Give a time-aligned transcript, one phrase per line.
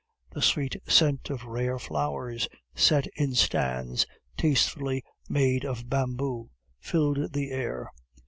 [0.31, 7.51] The sweet scent of rare flowers, set in stands tastefully made of bamboo, filled the
[7.51, 7.91] air.